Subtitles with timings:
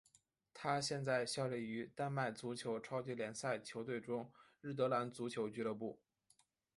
[0.51, 5.99] 他现在效力于丹麦足球超级联赛球队中日德兰足球俱乐部。